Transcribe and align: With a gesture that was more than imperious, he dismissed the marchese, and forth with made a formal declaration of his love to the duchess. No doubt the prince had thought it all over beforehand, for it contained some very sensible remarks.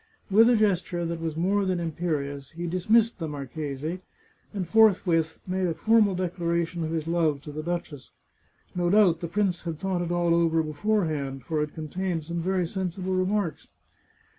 With 0.31 0.49
a 0.49 0.55
gesture 0.55 1.05
that 1.05 1.21
was 1.21 1.37
more 1.37 1.63
than 1.63 1.79
imperious, 1.79 2.49
he 2.53 2.65
dismissed 2.65 3.19
the 3.19 3.27
marchese, 3.27 3.99
and 4.51 4.67
forth 4.67 5.05
with 5.05 5.39
made 5.45 5.67
a 5.67 5.75
formal 5.75 6.15
declaration 6.15 6.83
of 6.83 6.89
his 6.89 7.05
love 7.05 7.39
to 7.41 7.51
the 7.51 7.61
duchess. 7.61 8.11
No 8.73 8.89
doubt 8.89 9.19
the 9.19 9.27
prince 9.27 9.61
had 9.61 9.77
thought 9.77 10.01
it 10.01 10.11
all 10.11 10.33
over 10.33 10.63
beforehand, 10.63 11.43
for 11.43 11.61
it 11.61 11.75
contained 11.75 12.23
some 12.25 12.41
very 12.41 12.65
sensible 12.65 13.13
remarks. 13.13 13.67